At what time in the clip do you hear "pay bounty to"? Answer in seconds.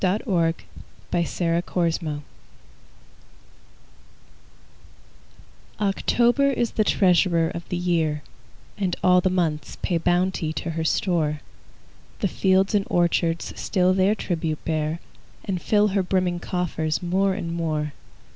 9.83-10.71